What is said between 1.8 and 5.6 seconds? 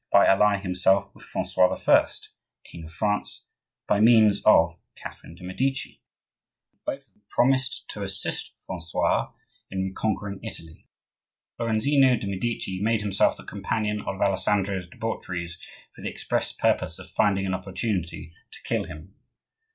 I., king of France, by means of Catherine de'